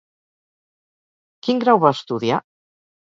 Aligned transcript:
Quin 1.49 1.63
grau 1.65 1.83
va 1.85 1.93
estudiar? 1.99 2.41